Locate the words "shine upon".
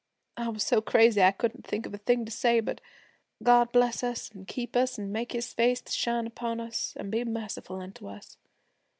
5.91-6.59